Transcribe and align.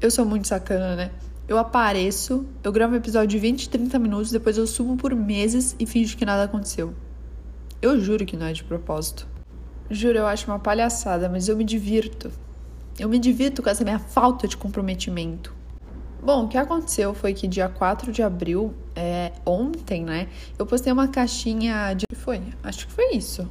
Eu 0.00 0.10
sou 0.10 0.24
muito 0.24 0.48
sacana, 0.48 0.96
né? 0.96 1.10
Eu 1.46 1.58
apareço, 1.58 2.46
eu 2.64 2.72
gravo 2.72 2.94
um 2.94 2.96
episódio 2.96 3.28
de 3.28 3.38
20, 3.38 3.68
30 3.68 3.98
minutos, 3.98 4.30
depois 4.30 4.56
eu 4.56 4.66
sumo 4.66 4.96
por 4.96 5.14
meses 5.14 5.76
e 5.78 5.84
finjo 5.84 6.16
que 6.16 6.24
nada 6.24 6.44
aconteceu. 6.44 6.94
Eu 7.82 8.00
juro 8.00 8.24
que 8.24 8.34
não 8.34 8.46
é 8.46 8.52
de 8.54 8.64
propósito. 8.64 9.28
Juro, 9.90 10.16
eu 10.16 10.26
acho 10.26 10.46
uma 10.46 10.58
palhaçada, 10.58 11.28
mas 11.28 11.48
eu 11.48 11.56
me 11.56 11.64
divirto. 11.64 12.32
Eu 12.98 13.10
me 13.10 13.18
divirto 13.18 13.62
com 13.62 13.68
essa 13.68 13.84
minha 13.84 13.98
falta 13.98 14.48
de 14.48 14.56
comprometimento. 14.56 15.54
Bom, 16.22 16.46
o 16.46 16.48
que 16.48 16.56
aconteceu 16.56 17.12
foi 17.12 17.34
que 17.34 17.46
dia 17.46 17.68
4 17.68 18.10
de 18.10 18.22
abril, 18.22 18.72
é, 18.96 19.32
ontem, 19.44 20.02
né? 20.02 20.28
Eu 20.58 20.64
postei 20.64 20.90
uma 20.90 21.08
caixinha 21.08 21.92
de. 21.92 22.06
Foi? 22.14 22.40
Acho 22.62 22.86
que 22.86 22.92
foi 22.92 23.16
isso. 23.16 23.46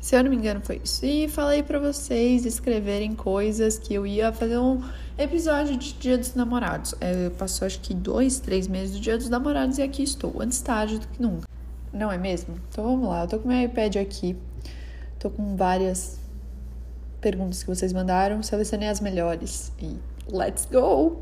Se 0.00 0.16
eu 0.16 0.24
não 0.24 0.30
me 0.30 0.36
engano, 0.36 0.60
foi 0.62 0.80
isso. 0.82 1.04
E 1.04 1.28
falei 1.28 1.62
para 1.62 1.78
vocês 1.78 2.46
escreverem 2.46 3.14
coisas 3.14 3.78
que 3.78 3.92
eu 3.92 4.06
ia 4.06 4.32
fazer 4.32 4.56
um 4.58 4.82
episódio 5.22 5.76
de 5.76 5.92
Dia 5.92 6.16
dos 6.16 6.34
Namorados. 6.34 6.94
É, 7.00 7.28
passou 7.30 7.66
acho 7.66 7.80
que 7.80 7.92
dois, 7.92 8.40
três 8.40 8.66
meses 8.66 8.96
do 8.96 9.00
Dia 9.00 9.18
dos 9.18 9.28
Namorados 9.28 9.76
e 9.76 9.82
aqui 9.82 10.02
estou, 10.02 10.40
antes 10.40 10.60
tarde 10.62 10.98
do 10.98 11.06
que 11.06 11.20
nunca. 11.20 11.46
Não 11.92 12.10
é 12.10 12.16
mesmo? 12.16 12.54
Então 12.70 12.84
vamos 12.84 13.08
lá, 13.08 13.24
eu 13.24 13.28
tô 13.28 13.38
com 13.38 13.48
meu 13.48 13.62
iPad 13.62 13.96
aqui, 13.96 14.36
tô 15.18 15.28
com 15.28 15.56
várias 15.56 16.18
perguntas 17.20 17.62
que 17.62 17.68
vocês 17.68 17.92
mandaram, 17.92 18.42
selecionei 18.42 18.88
as 18.88 19.00
melhores 19.00 19.72
e 19.78 19.98
let's 20.32 20.66
go! 20.70 21.20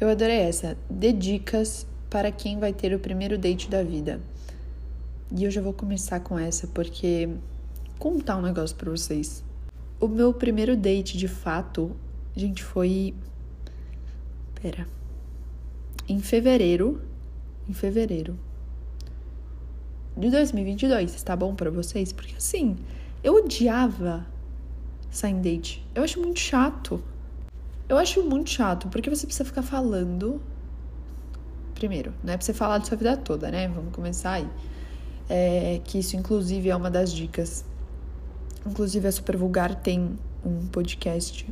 Eu 0.00 0.08
adorei 0.08 0.40
essa. 0.40 0.76
Dê 0.88 1.12
dicas 1.12 1.86
para 2.08 2.30
quem 2.30 2.58
vai 2.58 2.72
ter 2.72 2.94
o 2.94 2.98
primeiro 2.98 3.36
date 3.36 3.68
da 3.68 3.82
vida. 3.82 4.20
E 5.34 5.44
eu 5.44 5.50
já 5.50 5.60
vou 5.60 5.72
começar 5.72 6.20
com 6.20 6.38
essa 6.38 6.66
porque 6.68 7.28
contar 7.98 8.36
um 8.36 8.42
negócio 8.42 8.76
para 8.76 8.90
vocês. 8.90 9.42
O 9.98 10.06
meu 10.06 10.32
primeiro 10.32 10.76
date, 10.76 11.16
de 11.16 11.28
fato, 11.28 11.96
gente, 12.34 12.62
foi. 12.62 13.14
Pera. 14.60 14.86
Em 16.08 16.20
fevereiro. 16.20 17.00
Em 17.68 17.72
fevereiro. 17.72 18.38
De 20.16 20.30
2022, 20.30 21.14
está 21.14 21.36
bom 21.36 21.54
para 21.54 21.70
vocês? 21.70 22.12
Porque 22.12 22.34
assim, 22.36 22.76
eu 23.22 23.34
odiava 23.34 24.26
em 25.24 25.40
date. 25.40 25.86
Eu 25.94 26.02
acho 26.02 26.20
muito 26.20 26.40
chato. 26.40 27.02
Eu 27.88 27.96
acho 27.98 28.22
muito 28.22 28.50
chato, 28.50 28.88
porque 28.88 29.08
você 29.08 29.26
precisa 29.26 29.44
ficar 29.44 29.62
falando. 29.62 30.40
Primeiro, 31.74 32.12
não 32.22 32.32
é 32.32 32.36
pra 32.36 32.44
você 32.44 32.52
falar 32.52 32.78
de 32.78 32.88
sua 32.88 32.96
vida 32.96 33.16
toda, 33.16 33.50
né? 33.50 33.68
Vamos 33.68 33.94
começar 33.94 34.32
aí. 34.32 34.48
É, 35.28 35.80
que 35.84 35.98
isso, 35.98 36.16
inclusive, 36.16 36.68
é 36.68 36.76
uma 36.76 36.90
das 36.90 37.12
dicas 37.12 37.64
Inclusive, 38.66 39.06
a 39.06 39.12
Super 39.12 39.36
Vulgar 39.36 39.76
tem 39.76 40.18
um 40.44 40.66
podcast 40.66 41.48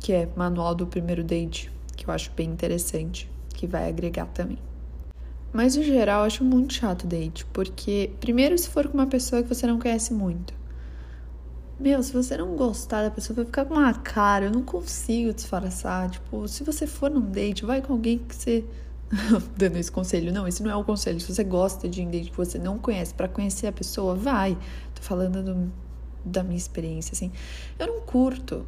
que 0.00 0.12
é 0.14 0.28
Manual 0.34 0.74
do 0.74 0.86
Primeiro 0.86 1.22
Date, 1.22 1.70
que 1.96 2.08
eu 2.08 2.12
acho 2.12 2.30
bem 2.32 2.48
interessante, 2.48 3.30
que 3.54 3.66
vai 3.66 3.88
agregar 3.88 4.26
também. 4.26 4.58
Mas, 5.52 5.76
no 5.76 5.82
geral, 5.82 6.20
eu 6.20 6.26
acho 6.26 6.44
muito 6.44 6.72
chato 6.72 7.06
date, 7.06 7.44
porque, 7.52 8.10
primeiro, 8.20 8.56
se 8.56 8.68
for 8.68 8.88
com 8.88 8.94
uma 8.94 9.06
pessoa 9.06 9.42
que 9.42 9.48
você 9.48 9.66
não 9.66 9.78
conhece 9.78 10.14
muito. 10.14 10.54
Meu, 11.78 12.02
se 12.02 12.12
você 12.12 12.36
não 12.36 12.56
gostar 12.56 13.02
da 13.02 13.10
pessoa, 13.10 13.36
vai 13.36 13.44
ficar 13.44 13.64
com 13.64 13.74
uma 13.74 13.92
cara, 13.92 14.46
eu 14.46 14.50
não 14.50 14.62
consigo 14.62 15.32
disfarçar. 15.32 16.10
Tipo, 16.10 16.46
se 16.48 16.62
você 16.64 16.86
for 16.86 17.10
num 17.10 17.20
date, 17.20 17.64
vai 17.64 17.82
com 17.82 17.92
alguém 17.92 18.18
que 18.18 18.34
você. 18.34 18.64
Dando 19.56 19.76
esse 19.76 19.90
conselho. 19.90 20.32
Não, 20.32 20.46
esse 20.46 20.62
não 20.62 20.70
é 20.70 20.76
o 20.76 20.84
conselho. 20.84 21.20
Se 21.20 21.34
você 21.34 21.44
gosta 21.44 21.88
de 21.88 22.00
um 22.00 22.10
date 22.10 22.30
que 22.30 22.36
você 22.36 22.58
não 22.58 22.78
conhece, 22.78 23.12
para 23.12 23.28
conhecer 23.28 23.66
a 23.66 23.72
pessoa, 23.72 24.14
vai. 24.14 24.56
Tô 24.94 25.02
falando 25.02 25.42
do 25.42 25.72
da 26.24 26.42
minha 26.42 26.56
experiência, 26.56 27.12
assim. 27.12 27.32
Eu 27.78 27.86
não 27.86 28.00
curto. 28.00 28.64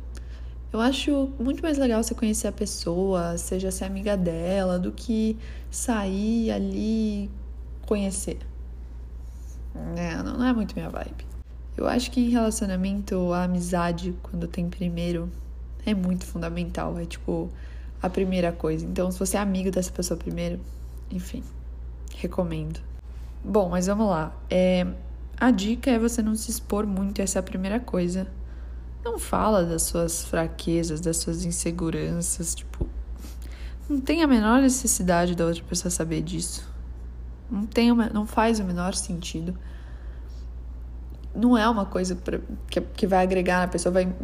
Eu 0.75 0.81
acho 0.81 1.31
muito 1.39 1.63
mais 1.63 1.79
legal 1.79 2.03
você 2.03 2.17
conhecer 2.17 2.49
a 2.49 2.53
pessoa, 2.53 3.39
seja 3.39 3.71
ser 3.71 3.85
amiga 3.85 4.17
dela, 4.17 4.77
do 4.77 4.91
que 4.91 5.39
sair 5.71 6.51
ali 6.51 7.31
conhecer. 7.87 8.39
É, 9.95 10.21
não, 10.21 10.45
é 10.45 10.53
muito 10.53 10.75
minha 10.75 10.91
vibe. 10.91 11.25
Eu 11.77 11.87
acho 11.87 12.11
que 12.11 12.21
em 12.21 12.29
relacionamento, 12.29 13.33
a 13.33 13.45
amizade, 13.45 14.17
quando 14.21 14.49
tem 14.49 14.69
primeiro, 14.69 15.31
é 15.87 15.95
muito 15.95 16.27
fundamental. 16.27 16.99
É 16.99 17.05
tipo 17.05 17.49
a 18.03 18.11
primeira 18.11 18.51
coisa. 18.51 18.85
Então, 18.85 19.13
se 19.13 19.19
você 19.21 19.37
é 19.37 19.41
amigo 19.41 19.71
dessa 19.71 19.93
pessoa 19.93 20.19
primeiro, 20.19 20.59
enfim, 21.09 21.45
recomendo. 22.17 22.81
Bom, 23.45 23.69
mas 23.69 23.87
vamos 23.87 24.09
lá. 24.09 24.37
É, 24.51 24.85
a 25.37 25.53
dica 25.53 25.89
é 25.93 26.01
você 26.01 26.21
não 26.21 26.35
se 26.35 26.51
expor 26.51 26.85
muito, 26.85 27.23
essa 27.23 27.39
é 27.39 27.41
a 27.41 27.45
primeira 27.45 27.79
coisa. 27.79 28.27
Não 29.05 29.19
fala 29.19 29.65
das 29.65 29.83
suas 29.83 30.25
fraquezas, 30.25 31.01
das 31.01 31.19
suas 31.19 31.45
inseguranças, 31.45 32.55
tipo, 32.55 32.89
não 33.89 34.01
tem 34.01 34.23
a 34.23 34.27
menor 34.27 34.63
necessidade 34.63 35.35
da 35.35 35.45
outra 35.45 35.63
pessoa 35.63 35.91
saber 35.91 36.23
disso. 36.23 36.67
Não 37.51 37.67
tem, 37.67 37.93
uma, 37.93 38.09
não 38.09 38.27
faz 38.27 38.59
o 38.59 38.65
menor 38.65 38.95
sentido. 38.95 39.55
Não 41.35 41.59
é 41.59 41.69
uma 41.69 41.85
coisa 41.85 42.17
pra, 42.17 42.41
que, 42.71 42.81
que 42.81 43.07
vai 43.07 43.23
agregar 43.23 43.61
na 43.61 43.69
pessoa, 43.69 43.93
vai 43.93 44.15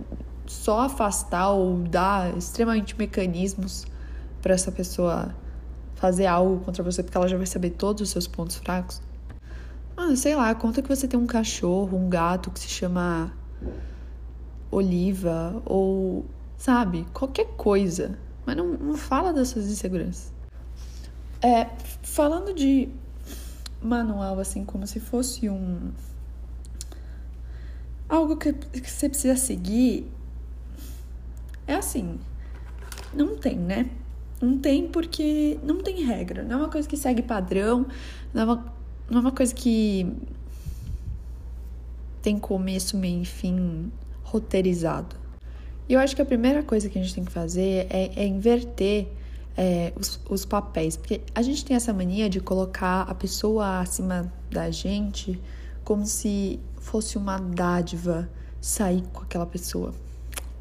só 0.47 0.81
afastar 0.81 1.51
ou 1.51 1.77
dar 1.79 2.35
extremamente 2.37 2.97
mecanismos 2.99 3.87
para 4.41 4.55
essa 4.55 4.73
pessoa 4.73 5.35
fazer 5.97 6.25
algo 6.25 6.65
contra 6.65 6.83
você, 6.83 7.03
porque 7.03 7.19
ela 7.19 7.29
já 7.29 7.37
vai 7.37 7.47
saber 7.47 7.71
todos 7.71 8.01
os 8.01 8.09
seus 8.09 8.27
pontos 8.27 8.57
fracos. 8.57 9.03
Ah, 9.95 10.17
sei 10.17 10.35
lá, 10.35 10.55
conta 10.55 10.81
que 10.81 10.89
você 10.89 11.07
tem 11.07 11.21
um 11.21 11.27
cachorro, 11.27 11.99
um 11.99 12.09
gato 12.09 12.51
que 12.51 12.59
se 12.59 12.69
chama 12.69 13.31
Oliva, 14.71 15.61
ou 15.65 16.25
sabe, 16.57 17.07
qualquer 17.13 17.47
coisa. 17.57 18.19
Mas 18.47 18.57
não, 18.57 18.69
não 18.69 18.97
fala 18.97 19.33
das 19.33 19.49
suas 19.49 19.67
inseguranças. 19.67 20.33
É, 21.43 21.67
falando 22.03 22.55
de 22.55 22.89
manual, 23.83 24.39
assim, 24.39 24.65
como 24.65 24.87
se 24.87 25.01
fosse 25.01 25.49
um. 25.49 25.91
Algo 28.09 28.37
que, 28.37 28.53
que 28.53 28.91
você 28.91 29.09
precisa 29.09 29.37
seguir. 29.37 30.11
É 31.67 31.75
assim. 31.75 32.19
Não 33.15 33.37
tem, 33.37 33.57
né? 33.57 33.91
Não 34.41 34.59
tem 34.59 34.89
porque 34.89 35.59
não 35.63 35.79
tem 35.79 36.03
regra. 36.05 36.43
Não 36.43 36.53
é 36.53 36.57
uma 36.57 36.69
coisa 36.69 36.89
que 36.89 36.97
segue 36.97 37.23
padrão. 37.23 37.87
Não 38.33 38.43
é 38.43 38.45
uma 38.45 38.81
não 39.11 39.19
é 39.19 39.21
uma 39.23 39.33
coisa 39.33 39.53
que 39.53 40.07
tem 42.23 42.39
começo, 42.39 42.97
meio 42.97 43.23
e 43.23 43.25
fim 43.25 43.91
roteirizado. 44.31 45.17
E 45.89 45.93
eu 45.93 46.01
acho 46.01 46.15
que 46.15 46.23
a 46.23 46.25
primeira 46.25 46.63
coisa 46.63 46.89
que 46.89 46.99
a 46.99 47.03
gente 47.03 47.15
tem 47.15 47.25
que 47.25 47.33
fazer 47.33 47.87
é, 47.91 48.13
é 48.15 48.27
inverter 48.27 49.09
é, 49.57 49.93
os, 49.99 50.21
os, 50.31 50.45
papéis, 50.45 50.97
porque 50.97 51.21
a 51.35 51.43
gente 51.43 51.65
tem 51.65 51.77
essa 51.77 51.93
mania 51.93 52.31
de 52.31 52.41
colocar 52.41 53.03
a 53.03 53.15
pessoa 53.15 53.81
acima 53.81 54.33
da 54.51 54.71
gente 54.71 55.41
como 55.85 56.07
se 56.07 56.61
fosse 56.79 57.19
uma 57.19 57.39
dádiva 57.39 58.31
sair 58.61 59.03
com 59.13 59.23
aquela 59.23 59.47
pessoa. 59.47 59.93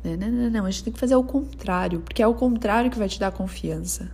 Não, 0.04 0.18
não, 0.18 0.30
não, 0.30 0.50
não, 0.50 0.66
a 0.66 0.72
gente 0.72 0.86
tem 0.86 0.94
que 0.94 1.00
fazer 1.00 1.16
o 1.16 1.24
contrário, 1.24 2.00
porque 2.00 2.24
é 2.24 2.28
o 2.28 2.34
contrário 2.34 2.90
que 2.90 2.98
vai 2.98 3.08
te 3.08 3.20
dar 3.20 3.32
confiança. 3.32 4.12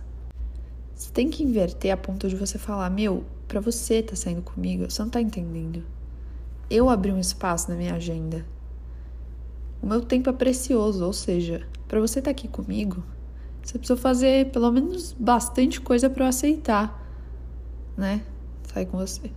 Você 0.94 1.10
tem 1.10 1.30
que 1.30 1.42
inverter 1.42 1.92
a 1.92 1.96
ponto 1.96 2.28
de 2.28 2.36
você 2.36 2.58
falar: 2.58 2.90
Meu, 2.90 3.24
para 3.48 3.60
você 3.60 4.02
tá 4.02 4.16
saindo 4.16 4.42
comigo, 4.42 4.90
você 4.90 5.00
não 5.00 5.08
tá 5.08 5.20
entendendo. 5.20 5.82
Eu 6.68 6.90
abri 6.90 7.12
um 7.12 7.18
espaço 7.18 7.70
na 7.70 7.76
minha 7.76 7.94
agenda. 7.94 8.44
O 9.86 9.88
meu 9.88 10.00
tempo 10.00 10.28
é 10.28 10.32
precioso, 10.32 11.04
ou 11.06 11.12
seja, 11.12 11.64
para 11.86 12.00
você 12.00 12.18
estar 12.18 12.28
tá 12.28 12.32
aqui 12.32 12.48
comigo, 12.48 13.04
você 13.62 13.78
precisa 13.78 13.96
fazer 13.96 14.50
pelo 14.50 14.72
menos 14.72 15.12
bastante 15.12 15.80
coisa 15.80 16.10
para 16.10 16.24
eu 16.24 16.28
aceitar, 16.28 17.08
né? 17.96 18.20
Sair 18.64 18.86
com 18.86 18.98
você. 18.98 19.30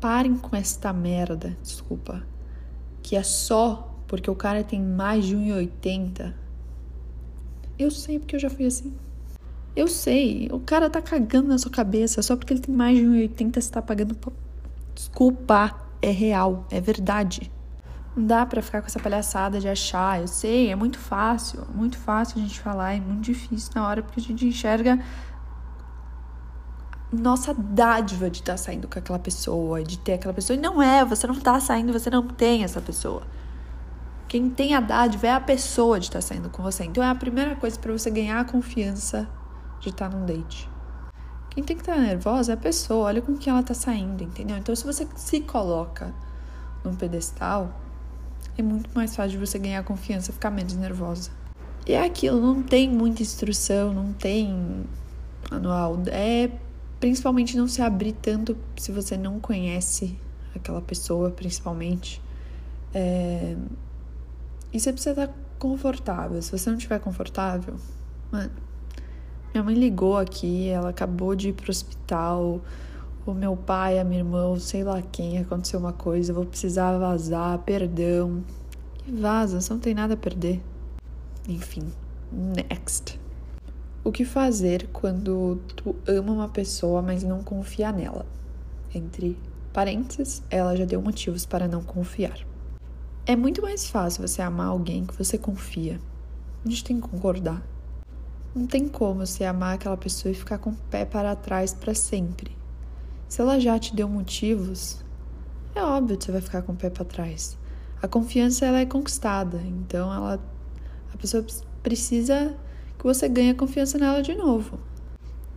Parem 0.00 0.36
com 0.36 0.56
esta 0.56 0.92
merda, 0.92 1.56
desculpa, 1.62 2.26
que 3.00 3.14
é 3.14 3.22
só 3.22 3.96
porque 4.08 4.28
o 4.28 4.34
cara 4.34 4.64
tem 4.64 4.82
mais 4.82 5.24
de 5.24 5.36
1,80. 5.36 6.34
Eu 7.78 7.92
sei 7.92 8.18
porque 8.18 8.34
eu 8.34 8.40
já 8.40 8.50
fui 8.50 8.66
assim. 8.66 8.92
Eu 9.76 9.86
sei, 9.86 10.48
o 10.50 10.58
cara 10.58 10.90
tá 10.90 11.00
cagando 11.00 11.46
na 11.46 11.58
sua 11.58 11.70
cabeça 11.70 12.20
só 12.20 12.34
porque 12.34 12.52
ele 12.52 12.62
tem 12.62 12.74
mais 12.74 12.98
de 12.98 13.04
1,80 13.04 13.60
você 13.60 13.70
tá 13.70 13.80
pagando. 13.80 14.16
Desculpa, 14.92 15.72
é 16.02 16.10
real, 16.10 16.66
é 16.68 16.80
verdade. 16.80 17.52
Não 18.16 18.26
dá 18.26 18.46
pra 18.46 18.62
ficar 18.62 18.80
com 18.80 18.86
essa 18.86 18.98
palhaçada 18.98 19.60
de 19.60 19.68
achar, 19.68 20.20
eu 20.20 20.26
sei, 20.26 20.70
é 20.70 20.74
muito 20.74 20.98
fácil, 20.98 21.66
muito 21.74 21.98
fácil 21.98 22.38
a 22.38 22.40
gente 22.40 22.58
falar, 22.58 22.94
é 22.94 23.00
muito 23.00 23.20
difícil 23.20 23.72
na 23.74 23.86
hora 23.86 24.02
porque 24.02 24.18
a 24.18 24.22
gente 24.22 24.46
enxerga 24.46 24.98
nossa 27.12 27.54
dádiva 27.54 28.30
de 28.30 28.40
estar 28.40 28.54
tá 28.54 28.56
saindo 28.56 28.88
com 28.88 28.98
aquela 28.98 29.18
pessoa, 29.18 29.82
de 29.82 29.98
ter 29.98 30.14
aquela 30.14 30.34
pessoa. 30.34 30.56
E 30.56 30.60
não 30.60 30.82
é, 30.82 31.04
você 31.04 31.26
não 31.26 31.34
tá 31.34 31.60
saindo, 31.60 31.92
você 31.92 32.08
não 32.08 32.26
tem 32.26 32.64
essa 32.64 32.80
pessoa. 32.80 33.22
Quem 34.26 34.50
tem 34.50 34.74
a 34.74 34.80
dádiva 34.80 35.26
é 35.26 35.32
a 35.32 35.40
pessoa 35.40 36.00
de 36.00 36.06
estar 36.06 36.18
tá 36.18 36.22
saindo 36.22 36.48
com 36.50 36.62
você. 36.62 36.84
Então 36.84 37.02
é 37.02 37.08
a 37.08 37.14
primeira 37.14 37.54
coisa 37.54 37.78
para 37.78 37.92
você 37.92 38.10
ganhar 38.10 38.40
a 38.40 38.44
confiança 38.44 39.28
de 39.78 39.90
estar 39.90 40.08
num 40.08 40.24
date. 40.24 40.68
Quem 41.50 41.62
tem 41.62 41.76
que 41.76 41.82
estar 41.82 41.96
nervosa 41.96 42.52
é 42.52 42.54
a 42.54 42.58
pessoa, 42.58 43.06
olha 43.06 43.22
com 43.22 43.36
quem 43.36 43.50
ela 43.50 43.62
tá 43.62 43.72
saindo, 43.72 44.22
entendeu? 44.22 44.56
Então, 44.58 44.74
se 44.74 44.84
você 44.84 45.06
se 45.16 45.40
coloca 45.40 46.14
num 46.84 46.94
pedestal, 46.94 47.72
é 48.56 48.62
muito 48.62 48.90
mais 48.94 49.14
fácil 49.14 49.38
de 49.38 49.46
você 49.46 49.58
ganhar 49.58 49.82
confiança, 49.84 50.32
ficar 50.32 50.50
menos 50.50 50.74
nervosa. 50.74 51.30
E 51.86 51.92
é 51.92 52.04
aquilo, 52.04 52.40
não 52.40 52.62
tem 52.62 52.90
muita 52.90 53.22
instrução, 53.22 53.92
não 53.92 54.12
tem 54.12 54.84
manual. 55.50 56.02
É 56.06 56.50
principalmente 56.98 57.56
não 57.56 57.68
se 57.68 57.82
abrir 57.82 58.12
tanto 58.12 58.56
se 58.76 58.90
você 58.90 59.16
não 59.16 59.38
conhece 59.38 60.18
aquela 60.54 60.80
pessoa, 60.80 61.30
principalmente. 61.30 62.20
É... 62.94 63.56
E 64.72 64.80
você 64.80 64.92
precisa 64.92 65.22
estar 65.22 65.34
confortável. 65.58 66.40
Se 66.42 66.50
você 66.50 66.70
não 66.70 66.76
estiver 66.76 66.98
confortável, 66.98 67.76
mano. 68.30 68.50
Minha 69.52 69.64
mãe 69.64 69.74
ligou 69.74 70.18
aqui, 70.18 70.68
ela 70.68 70.90
acabou 70.90 71.34
de 71.34 71.48
ir 71.48 71.52
pro 71.54 71.70
hospital. 71.70 72.60
O 73.26 73.34
meu 73.34 73.56
pai, 73.56 73.98
a 73.98 74.04
minha 74.04 74.20
irmã, 74.20 74.56
sei 74.56 74.84
lá 74.84 75.02
quem, 75.02 75.38
aconteceu 75.38 75.80
uma 75.80 75.92
coisa, 75.92 76.32
vou 76.32 76.46
precisar 76.46 76.96
vazar, 76.96 77.58
perdão. 77.58 78.44
E 79.04 79.10
vaza, 79.10 79.60
você 79.60 79.72
não 79.72 79.80
tem 79.80 79.94
nada 79.94 80.14
a 80.14 80.16
perder. 80.16 80.62
Enfim, 81.48 81.92
next. 82.30 83.18
O 84.04 84.12
que 84.12 84.24
fazer 84.24 84.88
quando 84.92 85.60
tu 85.74 85.96
ama 86.06 86.32
uma 86.32 86.48
pessoa, 86.48 87.02
mas 87.02 87.24
não 87.24 87.42
confia 87.42 87.90
nela? 87.90 88.24
Entre 88.94 89.36
parênteses, 89.72 90.40
ela 90.48 90.76
já 90.76 90.84
deu 90.84 91.02
motivos 91.02 91.44
para 91.44 91.66
não 91.66 91.82
confiar. 91.82 92.38
É 93.26 93.34
muito 93.34 93.60
mais 93.60 93.90
fácil 93.90 94.24
você 94.24 94.40
amar 94.40 94.68
alguém 94.68 95.04
que 95.04 95.18
você 95.18 95.36
confia. 95.36 96.00
A 96.64 96.68
gente 96.68 96.84
tem 96.84 97.00
que 97.00 97.08
concordar. 97.08 97.60
Não 98.54 98.68
tem 98.68 98.86
como 98.86 99.26
você 99.26 99.44
amar 99.44 99.74
aquela 99.74 99.96
pessoa 99.96 100.30
e 100.30 100.34
ficar 100.36 100.58
com 100.58 100.70
o 100.70 100.76
pé 100.88 101.04
para 101.04 101.34
trás 101.34 101.74
para 101.74 101.92
sempre. 101.92 102.56
Se 103.28 103.40
ela 103.40 103.58
já 103.58 103.78
te 103.78 103.94
deu 103.94 104.08
motivos, 104.08 105.04
é 105.74 105.82
óbvio 105.82 106.16
que 106.16 106.24
você 106.24 106.32
vai 106.32 106.40
ficar 106.40 106.62
com 106.62 106.72
o 106.72 106.76
pé 106.76 106.90
para 106.90 107.04
trás. 107.04 107.58
A 108.00 108.06
confiança 108.08 108.64
ela 108.64 108.78
é 108.78 108.86
conquistada, 108.86 109.60
então 109.66 110.12
ela 110.12 110.40
a 111.12 111.16
pessoa 111.16 111.44
precisa 111.82 112.54
que 112.98 113.04
você 113.04 113.28
ganhe 113.28 113.50
a 113.50 113.54
confiança 113.54 113.98
nela 113.98 114.22
de 114.22 114.34
novo. 114.34 114.78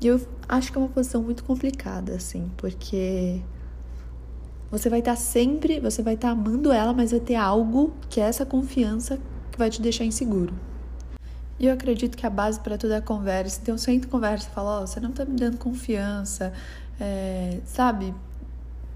E 0.01 0.07
eu 0.07 0.21
acho 0.47 0.71
que 0.71 0.77
é 0.77 0.81
uma 0.81 0.89
posição 0.89 1.21
muito 1.21 1.43
complicada, 1.43 2.13
assim, 2.13 2.49
porque 2.55 3.41
você 4.71 4.89
vai 4.89 4.99
estar 4.99 5.15
tá 5.15 5.17
sempre, 5.17 5.79
você 5.79 6.01
vai 6.01 6.13
estar 6.13 6.29
tá 6.29 6.31
amando 6.31 6.71
ela, 6.71 6.93
mas 6.93 7.11
vai 7.11 7.19
ter 7.19 7.35
algo 7.35 7.93
que 8.09 8.21
é 8.21 8.23
essa 8.23 8.45
confiança 8.45 9.19
que 9.51 9.57
vai 9.57 9.69
te 9.69 9.81
deixar 9.81 10.05
inseguro. 10.05 10.53
E 11.59 11.65
eu 11.65 11.73
acredito 11.73 12.17
que 12.17 12.25
a 12.25 12.29
base 12.29 12.59
para 12.61 12.75
é 12.75 12.95
a 12.95 13.01
conversa. 13.01 13.59
Então, 13.61 13.77
senta 13.77 14.07
conversa 14.07 14.47
e 14.47 14.51
fala: 14.53 14.79
Ó, 14.79 14.83
oh, 14.83 14.87
você 14.87 14.99
não 15.01 15.11
tá 15.11 15.25
me 15.25 15.35
dando 15.35 15.57
confiança, 15.57 16.53
é, 16.99 17.59
sabe? 17.65 18.13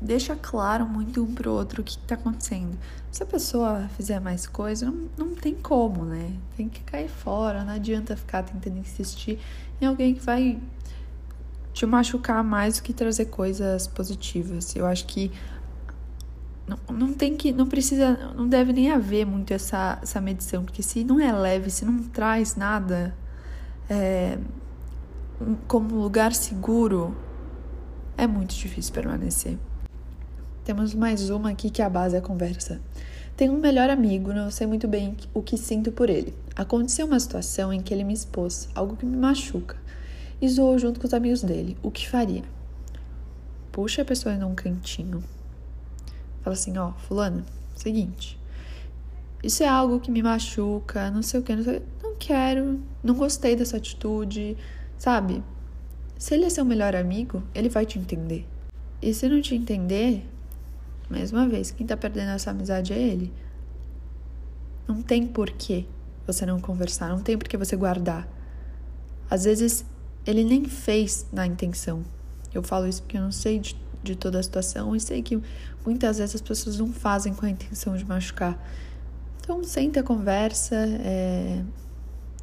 Deixa 0.02 0.36
claro 0.36 0.86
muito 0.86 1.24
um 1.24 1.34
pro 1.34 1.52
outro 1.52 1.82
o 1.82 1.86
que 1.86 1.98
tá 2.00 2.16
acontecendo. 2.16 2.78
Se 3.10 3.24
a 3.24 3.26
pessoa 3.26 3.90
fizer 3.96 4.20
mais 4.20 4.46
coisa, 4.46 4.86
não, 4.86 5.10
não 5.18 5.36
tem 5.36 5.56
como, 5.56 6.04
né? 6.04 6.34
Tem 6.58 6.68
que 6.68 6.82
cair 6.82 7.10
fora, 7.10 7.64
não 7.64 7.74
adianta 7.74 8.16
ficar 8.18 8.44
tentando 8.44 8.78
insistir 8.78 9.40
em 9.80 9.86
alguém 9.86 10.14
que 10.14 10.22
vai 10.22 10.60
te 11.74 11.86
machucar 11.86 12.44
mais 12.44 12.78
do 12.78 12.84
que 12.84 12.94
trazer 12.94 13.26
coisas 13.26 13.88
positivas. 13.88 14.76
Eu 14.76 14.86
acho 14.86 15.06
que 15.06 15.32
não, 16.68 16.78
não 16.90 17.14
tem 17.14 17.36
que, 17.36 17.52
não 17.52 17.68
precisa, 17.68 18.34
não 18.36 18.48
deve 18.48 18.74
nem 18.74 18.92
haver 18.92 19.26
muito 19.26 19.54
essa, 19.54 20.00
essa 20.02 20.22
medição, 20.22 20.64
porque 20.64 20.84
se 20.84 21.04
não 21.04 21.20
é 21.20 21.32
leve, 21.32 21.70
se 21.70 21.84
não 21.86 22.04
traz 22.04 22.56
nada 22.56 23.16
é, 23.90 24.38
como 25.68 25.96
lugar 25.96 26.34
seguro, 26.34 27.16
é 28.18 28.28
muito 28.28 28.54
difícil 28.56 28.94
permanecer. 28.94 29.58
Temos 30.64 30.94
mais 30.94 31.30
uma 31.30 31.52
aqui 31.52 31.70
que 31.70 31.82
a 31.82 31.90
base 31.90 32.16
é 32.16 32.20
a 32.20 32.22
conversa. 32.22 32.80
Tenho 33.36 33.54
um 33.54 33.60
melhor 33.60 33.90
amigo, 33.90 34.32
não 34.32 34.52
sei 34.52 34.68
muito 34.68 34.88
bem 34.88 35.18
o 35.34 35.42
que 35.42 35.58
sinto 35.58 35.92
por 35.92 36.10
ele. 36.10 36.34
Aconteceu 36.56 37.06
uma 37.06 37.20
situação 37.20 37.74
em 37.74 37.82
que 37.82 37.94
ele 37.94 38.04
me 38.04 38.14
expôs, 38.14 38.70
algo 38.76 38.96
que 38.96 39.06
me 39.06 39.18
machuca, 39.18 39.76
e 40.40 40.48
zoou 40.48 40.78
junto 40.78 41.00
com 41.00 41.08
os 41.08 41.14
amigos 41.14 41.42
dele. 41.42 41.76
O 41.82 41.90
que 41.90 42.08
faria? 42.08 42.44
Puxa 43.72 44.04
a 44.04 44.06
pessoa 44.06 44.36
em 44.36 44.44
um 44.44 44.54
cantinho, 44.54 45.24
Fala 46.44 46.56
assim, 46.56 46.78
ó, 46.78 46.92
fulano, 47.08 47.44
seguinte. 47.74 48.38
Isso 49.42 49.64
é 49.64 49.68
algo 49.68 50.00
que 50.00 50.12
me 50.12 50.22
machuca, 50.22 51.10
não 51.10 51.22
sei 51.24 51.40
o 51.40 51.44
que, 51.44 51.56
não, 51.56 51.64
sei, 51.64 51.82
não 52.02 52.16
quero, 52.16 52.82
não 53.02 53.16
gostei 53.16 53.56
dessa 53.56 53.78
atitude, 53.78 54.58
sabe? 54.98 55.42
Se 56.24 56.36
ele 56.36 56.46
é 56.46 56.50
seu 56.50 56.64
melhor 56.64 56.96
amigo, 56.96 57.44
ele 57.54 57.68
vai 57.68 57.86
te 57.86 58.00
entender. 58.00 58.48
E 59.02 59.14
se 59.14 59.28
não 59.28 59.42
te 59.42 59.56
entender, 59.56 60.26
mais 61.10 61.34
uma 61.34 61.50
vez, 61.50 61.70
quem 61.70 61.86
tá 61.86 61.98
perdendo 61.98 62.30
essa 62.30 62.50
amizade 62.50 62.94
é 62.94 62.98
ele. 62.98 63.34
Não 64.88 65.02
tem 65.02 65.28
porquê 65.28 65.86
você 66.26 66.46
não 66.46 66.62
conversar, 66.62 67.10
não 67.10 67.20
tem 67.20 67.38
porquê 67.38 67.58
você 67.58 67.76
guardar. 67.76 68.26
Às 69.30 69.44
vezes 69.44 69.86
ele 70.26 70.46
nem 70.46 70.64
fez 70.64 71.26
na 71.30 71.46
intenção. 71.46 72.06
Eu 72.54 72.64
falo 72.64 72.88
isso 72.88 73.02
porque 73.02 73.18
eu 73.18 73.22
não 73.22 73.32
sei 73.34 73.60
de 73.60 73.76
de 74.02 74.16
toda 74.16 74.40
a 74.40 74.44
situação 74.44 74.96
e 74.96 75.02
sei 75.02 75.22
que 75.22 75.42
muitas 75.86 76.20
vezes 76.20 76.36
as 76.36 76.42
pessoas 76.42 76.78
não 76.78 76.94
fazem 76.94 77.34
com 77.34 77.46
a 77.46 77.50
intenção 77.50 77.98
de 77.98 78.06
machucar. 78.06 78.58
Então, 79.42 79.62
senta, 79.62 80.02
conversa 80.02 80.76
é... 80.76 81.62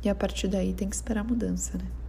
e 0.04 0.08
a 0.10 0.14
partir 0.14 0.48
daí 0.48 0.74
tem 0.74 0.86
que 0.86 0.96
esperar 0.96 1.22
a 1.22 1.24
mudança, 1.24 1.78
né? 1.78 1.99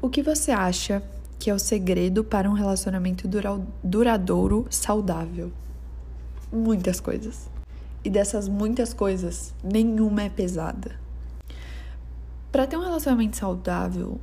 O 0.00 0.08
que 0.08 0.22
você 0.22 0.52
acha 0.52 1.02
que 1.40 1.50
é 1.50 1.54
o 1.54 1.58
segredo 1.58 2.22
para 2.22 2.48
um 2.48 2.52
relacionamento 2.52 3.26
dura... 3.26 3.60
duradouro, 3.82 4.64
saudável? 4.70 5.50
Muitas 6.52 7.00
coisas. 7.00 7.50
E 8.04 8.08
dessas 8.08 8.48
muitas 8.48 8.94
coisas, 8.94 9.52
nenhuma 9.62 10.22
é 10.22 10.28
pesada. 10.28 10.92
Para 12.52 12.64
ter 12.64 12.76
um 12.76 12.80
relacionamento 12.80 13.36
saudável, 13.36 14.20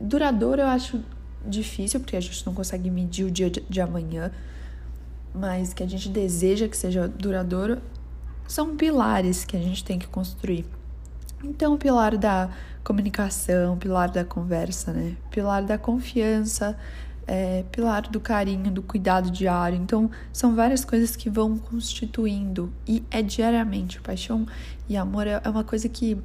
duradouro, 0.00 0.62
eu 0.62 0.66
acho 0.66 1.02
difícil, 1.46 2.00
porque 2.00 2.16
a 2.16 2.20
gente 2.20 2.44
não 2.46 2.54
consegue 2.54 2.90
medir 2.90 3.24
o 3.24 3.30
dia 3.30 3.50
de 3.50 3.80
amanhã, 3.82 4.32
mas 5.34 5.74
que 5.74 5.82
a 5.82 5.86
gente 5.86 6.08
deseja 6.08 6.68
que 6.68 6.76
seja 6.76 7.06
duradouro, 7.06 7.82
são 8.48 8.76
pilares 8.76 9.44
que 9.44 9.58
a 9.58 9.60
gente 9.60 9.84
tem 9.84 9.98
que 9.98 10.06
construir. 10.06 10.64
Então, 11.42 11.74
o 11.74 11.78
pilar 11.78 12.16
da 12.16 12.50
comunicação, 12.82 13.76
pilar 13.78 14.10
da 14.10 14.24
conversa, 14.24 14.92
né? 14.92 15.16
Pilar 15.30 15.62
da 15.62 15.78
confiança, 15.78 16.76
é, 17.26 17.64
pilar 17.72 18.02
do 18.02 18.20
carinho, 18.20 18.70
do 18.70 18.82
cuidado 18.82 19.30
diário. 19.30 19.78
Então, 19.78 20.10
são 20.32 20.54
várias 20.54 20.84
coisas 20.84 21.16
que 21.16 21.30
vão 21.30 21.58
constituindo 21.58 22.72
e 22.86 23.02
é 23.10 23.22
diariamente. 23.22 24.00
Paixão 24.00 24.46
e 24.88 24.96
amor 24.96 25.26
é 25.26 25.40
uma 25.46 25.64
coisa 25.64 25.88
que, 25.88 26.18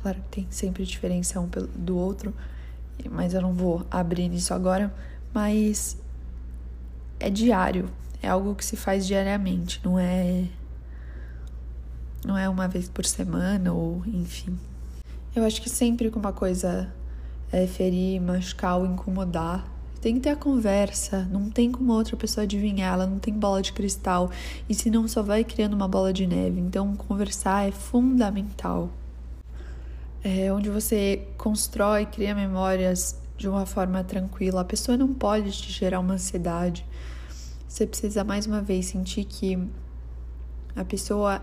claro, 0.00 0.18
tem 0.30 0.46
sempre 0.50 0.84
diferença 0.84 1.40
um 1.40 1.48
do 1.74 1.96
outro, 1.96 2.34
mas 3.10 3.34
eu 3.34 3.40
não 3.40 3.52
vou 3.52 3.86
abrir 3.90 4.28
nisso 4.28 4.52
agora. 4.52 4.92
Mas 5.32 5.96
é 7.18 7.30
diário, 7.30 7.88
é 8.22 8.28
algo 8.28 8.54
que 8.54 8.64
se 8.64 8.76
faz 8.76 9.06
diariamente, 9.06 9.80
não 9.82 9.98
é 9.98 10.44
não 12.24 12.36
é 12.36 12.48
uma 12.48 12.68
vez 12.68 12.88
por 12.88 13.04
semana 13.04 13.72
ou 13.72 14.02
enfim. 14.06 14.58
Eu 15.34 15.44
acho 15.44 15.62
que 15.62 15.70
sempre 15.70 16.10
que 16.10 16.18
uma 16.18 16.32
coisa 16.32 16.92
é 17.50 17.66
ferir, 17.66 18.20
machucar 18.20 18.78
ou 18.78 18.86
incomodar, 18.86 19.66
tem 20.00 20.14
que 20.14 20.20
ter 20.20 20.30
a 20.30 20.36
conversa, 20.36 21.28
não 21.30 21.48
tem 21.48 21.70
como 21.70 21.92
outra 21.92 22.16
pessoa 22.16 22.44
adivinhar, 22.44 22.94
ela 22.94 23.06
não 23.06 23.18
tem 23.18 23.32
bola 23.32 23.62
de 23.62 23.72
cristal, 23.72 24.30
e 24.68 24.74
se 24.74 24.90
não 24.90 25.06
só 25.06 25.22
vai 25.22 25.44
criando 25.44 25.74
uma 25.74 25.86
bola 25.86 26.12
de 26.12 26.26
neve. 26.26 26.60
Então, 26.60 26.96
conversar 26.96 27.68
é 27.68 27.70
fundamental 27.70 28.90
é, 30.24 30.52
onde 30.52 30.70
você 30.70 31.26
constrói, 31.36 32.06
cria 32.06 32.34
memórias 32.34 33.20
de 33.36 33.48
uma 33.48 33.66
forma 33.66 34.04
tranquila. 34.04 34.60
A 34.60 34.64
pessoa 34.64 34.96
não 34.96 35.12
pode 35.12 35.50
te 35.50 35.72
gerar 35.72 35.98
uma 35.98 36.14
ansiedade. 36.14 36.86
Você 37.66 37.86
precisa 37.86 38.22
mais 38.22 38.46
uma 38.46 38.62
vez 38.62 38.86
sentir 38.86 39.24
que 39.24 39.58
a 40.76 40.84
pessoa 40.84 41.42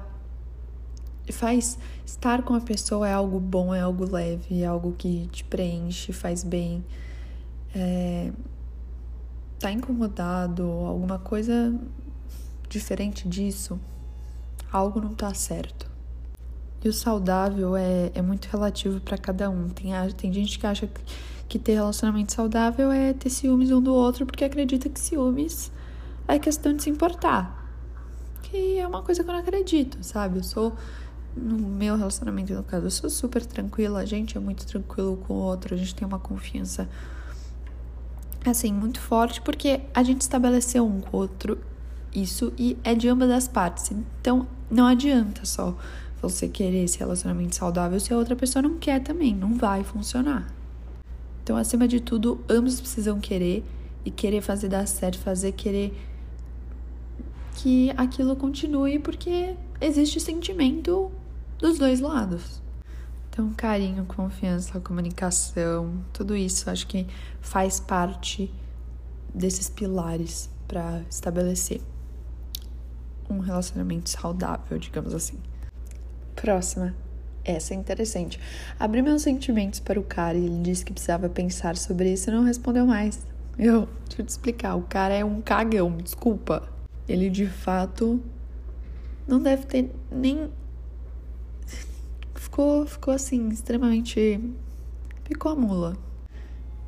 faz 1.32 1.78
estar 2.06 2.44
com 2.44 2.54
a 2.54 2.62
pessoa 2.62 3.08
é 3.08 3.14
algo 3.14 3.40
bom, 3.40 3.74
é 3.74 3.82
algo 3.82 4.10
leve, 4.10 4.62
é 4.62 4.66
algo 4.66 4.94
que 4.98 5.28
te 5.32 5.44
preenche, 5.44 6.12
faz 6.12 6.44
bem. 6.44 6.84
É, 7.74 8.32
tá 9.60 9.72
incomodado, 9.72 10.64
alguma 10.64 11.20
coisa 11.20 11.74
diferente 12.68 13.28
disso, 13.28 13.80
algo 14.72 15.02
não 15.02 15.14
tá 15.14 15.34
certo. 15.34 15.90
E 16.84 16.88
o 16.88 16.94
saudável 16.94 17.76
é, 17.76 18.12
é 18.14 18.22
muito 18.22 18.46
relativo 18.46 19.02
para 19.02 19.18
cada 19.18 19.50
um. 19.50 19.68
Tem, 19.70 19.92
tem 20.16 20.32
gente 20.32 20.58
que 20.58 20.66
acha 20.66 20.90
que 21.48 21.60
ter 21.60 21.74
relacionamento 21.74 22.32
saudável 22.32 22.92
é 22.92 23.12
ter 23.12 23.30
ciúmes 23.30 23.72
um 23.72 23.82
do 23.82 23.94
outro 23.94 24.26
porque 24.26 24.46
acredita 24.46 24.88
que 24.88 25.00
ciúmes 25.00 25.72
é 26.28 26.40
questão 26.40 26.74
de 26.74 26.84
se 26.84 26.90
importar. 26.90 27.58
Que 28.44 28.80
é 28.80 28.88
uma 28.88 29.02
coisa 29.02 29.24
que 29.24 29.30
eu 29.30 29.34
não 29.34 29.42
acredito, 29.42 29.98
sabe? 30.02 30.38
Eu 30.38 30.44
sou, 30.44 30.74
no 31.36 31.58
meu 31.58 31.96
relacionamento, 31.96 32.54
no 32.54 32.64
caso, 32.64 32.88
eu 32.88 32.92
sou 32.92 33.10
super 33.10 33.46
tranquila, 33.46 34.00
a 34.00 34.06
gente 34.06 34.38
é 34.38 34.40
muito 34.40 34.66
tranquilo 34.66 35.18
com 35.18 35.34
o 35.34 35.38
outro, 35.38 35.74
a 35.74 35.78
gente 35.78 35.96
tem 35.96 36.08
uma 36.08 36.20
confiança, 36.20 36.90
assim, 38.46 38.74
muito 38.74 39.00
forte 39.00 39.42
porque 39.42 39.82
a 39.94 40.04
gente 40.04 40.22
estabeleceu 40.22 40.86
um 40.86 41.02
com 41.02 41.18
o 41.18 41.20
outro 41.20 41.58
isso 42.14 42.52
e 42.58 42.78
é 42.84 42.96
de 42.96 43.08
ambas 43.08 43.30
as 43.30 43.48
partes. 43.48 43.92
Então, 43.92 44.48
não 44.70 44.86
adianta 44.86 45.46
só 45.46 45.78
você 46.22 46.48
querer 46.48 46.84
esse 46.84 47.00
relacionamento 47.00 47.56
saudável 47.56 48.00
se 48.00 48.14
a 48.14 48.18
outra 48.18 48.36
pessoa 48.36 48.62
não 48.62 48.78
quer 48.78 49.02
também, 49.02 49.34
não 49.34 49.54
vai 49.54 49.84
funcionar. 49.84 50.54
Então, 51.44 51.56
acima 51.56 51.88
de 51.88 52.00
tudo, 52.00 52.44
ambos 52.50 52.80
precisam 52.80 53.20
querer 53.20 53.64
e 54.04 54.12
querer 54.12 54.42
fazer 54.42 54.70
dar 54.70 54.88
certo, 54.88 55.20
fazer 55.20 55.52
querer 55.54 55.94
que 57.56 57.92
aquilo 57.98 58.36
continue, 58.36 59.00
porque 59.00 59.56
existe 59.82 60.20
sentimento 60.20 61.12
dos 61.60 61.78
dois 61.78 62.00
lados. 62.00 62.62
Então, 63.30 63.54
carinho, 63.54 64.06
confiança, 64.06 64.80
comunicação, 64.80 66.04
tudo 66.12 66.36
isso 66.36 66.70
acho 66.70 66.88
que 66.88 67.06
faz 67.40 67.80
parte 67.80 68.52
desses 69.34 69.70
pilares 69.70 70.50
para 70.68 71.04
estabelecer 71.10 71.82
um 73.30 73.40
relacionamento 73.40 74.10
saudável, 74.10 74.78
digamos 74.80 75.14
assim. 75.14 75.38
Próxima. 76.36 76.96
Essa 77.44 77.74
é 77.74 77.78
interessante. 77.78 78.40
Abri 78.80 79.02
meus 79.02 79.22
sentimentos 79.22 79.80
para 79.80 80.00
o 80.00 80.04
cara 80.04 80.38
e 80.38 80.46
ele 80.46 80.62
disse 80.62 80.84
que 80.84 80.92
precisava 80.92 81.30
pensar 81.30 81.78
sobre 81.78 82.12
isso 82.12 82.30
e 82.30 82.34
não 82.34 82.44
respondeu 82.44 82.86
mais. 82.86 83.26
Eu, 83.58 83.88
deixa 84.08 84.22
eu 84.22 84.26
te 84.26 84.30
explicar, 84.30 84.76
o 84.76 84.84
cara 84.84 85.14
é 85.14 85.24
um 85.24 85.42
cagão, 85.42 85.98
desculpa. 85.98 86.68
Ele 87.08 87.30
de 87.30 87.48
fato 87.48 88.22
não 89.28 89.42
deve 89.42 89.66
ter 89.66 89.92
nem. 90.12 90.50
Ficou, 92.40 92.86
ficou 92.86 93.14
assim, 93.14 93.50
extremamente. 93.50 94.40
Ficou 95.26 95.52
a 95.52 95.56
mula. 95.56 95.98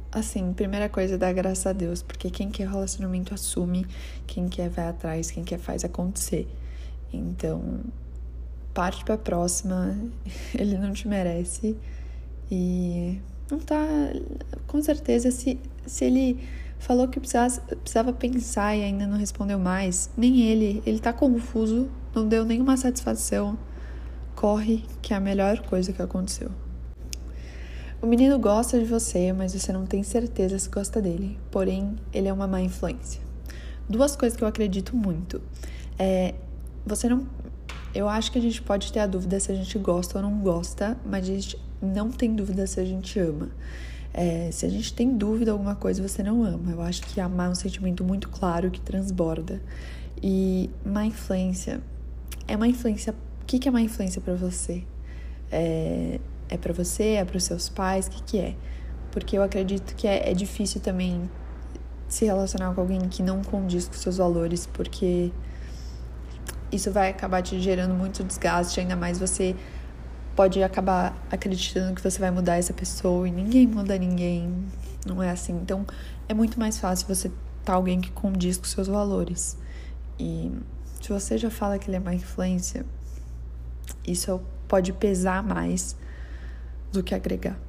Assim, 0.10 0.54
primeira 0.54 0.88
coisa, 0.88 1.18
dá 1.18 1.32
graças 1.34 1.68
a 1.68 1.74
Deus, 1.74 2.02
porque 2.02 2.30
quem 2.30 2.50
quer 2.50 2.70
relacionamento 2.70 3.34
assume, 3.34 3.86
quem 4.26 4.48
quer 4.48 4.70
vai 4.70 4.88
atrás, 4.88 5.30
quem 5.30 5.44
quer 5.44 5.60
faz 5.60 5.84
acontecer. 5.84 6.48
Então, 7.12 7.82
parte 8.74 9.04
pra 9.04 9.18
próxima, 9.18 9.98
ele 10.58 10.78
não 10.78 10.94
te 10.94 11.06
merece. 11.06 11.76
E 12.50 13.20
não 13.52 13.60
tá. 13.60 13.86
Com 14.68 14.82
certeza, 14.82 15.32
se, 15.32 15.60
se 15.86 16.06
ele 16.06 16.40
falou 16.80 17.10
que 17.10 17.20
precisava, 17.20 17.60
precisava 17.76 18.14
pensar 18.14 18.78
e 18.78 18.84
ainda 18.86 19.06
não 19.06 19.18
respondeu 19.18 19.60
mais, 19.60 20.10
nem 20.16 20.44
ele, 20.44 20.82
ele 20.86 21.00
tá 21.00 21.12
confuso, 21.12 21.90
não 22.16 22.26
deu 22.26 22.46
nenhuma 22.46 22.78
satisfação. 22.78 23.60
Corre, 24.42 24.84
que 25.04 25.14
é 25.14 25.18
a 25.18 25.20
melhor 25.20 25.60
coisa 25.60 25.94
que 25.94 26.02
aconteceu. 26.02 26.50
O 28.02 28.08
menino 28.08 28.40
gosta 28.40 28.80
de 28.80 28.86
você, 28.86 29.32
mas 29.32 29.54
você 29.54 29.72
não 29.72 29.86
tem 29.86 30.02
certeza 30.02 30.58
se 30.58 30.68
gosta 30.68 31.00
dele. 31.00 31.38
Porém, 31.52 31.96
ele 32.12 32.28
é 32.28 32.34
uma 32.34 32.48
má 32.48 32.60
influência. 32.60 33.22
Duas 33.88 34.16
coisas 34.16 34.36
que 34.36 34.44
eu 34.44 34.48
acredito 34.48 34.96
muito. 34.96 35.40
É, 36.00 36.34
você 36.84 37.08
não. 37.08 37.28
Eu 37.94 38.10
acho 38.10 38.32
que 38.32 38.40
a 38.40 38.42
gente 38.42 38.64
pode 38.64 38.92
ter 38.92 39.02
a 39.02 39.06
dúvida 39.06 39.40
se 39.40 39.52
a 39.52 39.56
gente 39.56 39.78
gosta 39.78 40.18
ou 40.18 40.24
não 40.24 40.40
gosta, 40.40 40.98
mas 41.06 41.26
a 41.26 41.28
gente 41.28 41.60
não 41.80 42.10
tem 42.10 42.34
dúvida 42.34 42.66
se 42.66 42.80
a 42.80 42.84
gente 42.84 43.20
ama. 43.20 43.52
É, 44.12 44.50
se 44.52 44.66
a 44.66 44.70
gente 44.70 44.92
tem 44.92 45.16
dúvida 45.16 45.52
alguma 45.52 45.76
coisa, 45.76 46.02
você 46.02 46.24
não 46.24 46.44
ama. 46.44 46.72
Eu 46.72 46.82
acho 46.82 47.04
que 47.04 47.22
amar 47.22 47.46
é 47.46 47.52
um 47.52 47.56
sentimento 47.56 48.04
muito 48.04 48.28
claro 48.28 48.72
que 48.72 48.82
transborda. 48.82 49.62
E 50.20 50.68
má 50.84 51.06
influência 51.06 51.80
é 52.48 52.56
uma 52.56 52.68
influência. 52.68 53.14
Que, 53.52 53.60
que 53.60 53.68
é 53.68 53.72
má 53.72 53.82
influência 53.82 54.22
para 54.22 54.34
você? 54.34 54.82
É, 55.52 56.22
é 56.48 56.58
para 56.58 56.72
você? 56.72 57.16
É 57.16 57.26
para 57.26 57.36
os 57.36 57.44
seus 57.44 57.68
pais? 57.68 58.08
O 58.08 58.12
que, 58.12 58.24
que 58.24 58.40
é? 58.40 58.56
Porque 59.12 59.38
eu 59.38 59.44
acredito 59.44 59.94
que 59.94 60.08
é, 60.08 60.32
é 60.32 60.34
difícil 60.34 60.80
também 60.80 61.30
se 62.08 62.24
relacionar 62.24 62.74
com 62.74 62.80
alguém 62.80 63.10
que 63.10 63.22
não 63.22 63.44
condiz 63.44 63.90
com 63.90 63.94
seus 63.96 64.16
valores, 64.16 64.68
porque 64.68 65.34
isso 66.72 66.94
vai 66.94 67.10
acabar 67.10 67.42
te 67.42 67.60
gerando 67.60 67.94
muito 67.94 68.24
desgaste, 68.24 68.80
ainda 68.80 68.96
mais 68.96 69.20
você 69.20 69.54
pode 70.34 70.64
acabar 70.64 71.14
acreditando 71.30 71.94
que 71.94 72.02
você 72.02 72.20
vai 72.20 72.32
mudar 72.32 72.56
essa 72.56 72.72
pessoa 72.72 73.28
e 73.28 73.32
ninguém 73.32 73.68
muda 73.68 73.98
ninguém, 73.98 74.64
não 75.06 75.22
é 75.22 75.30
assim. 75.30 75.52
Então 75.62 75.86
é 76.30 76.34
muito 76.34 76.58
mais 76.58 76.80
fácil 76.80 77.06
você 77.06 77.28
estar 77.28 77.38
tá 77.66 77.74
alguém 77.74 78.00
que 78.00 78.12
condiz 78.12 78.56
com 78.56 78.64
seus 78.64 78.88
valores. 78.88 79.58
E 80.18 80.54
se 81.02 81.10
você 81.10 81.38
já 81.38 81.50
fala 81.50 81.78
que 81.78 81.90
ele 81.90 81.98
é 81.98 82.00
má 82.00 82.14
influência, 82.14 82.86
isso 84.06 84.42
pode 84.68 84.94
pesar 84.94 85.44
mais 85.44 85.96
do 86.92 87.04
que 87.04 87.16
agregar. 87.16 87.60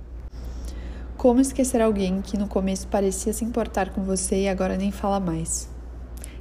Como 1.16 1.40
esquecer 1.40 1.80
alguém 1.80 2.20
que 2.20 2.36
no 2.36 2.48
começo 2.48 2.88
parecia 2.88 3.32
se 3.32 3.44
importar 3.44 3.90
com 3.90 4.02
você 4.02 4.42
e 4.42 4.48
agora 4.48 4.76
nem 4.76 4.90
fala 4.90 5.20
mais? 5.20 5.70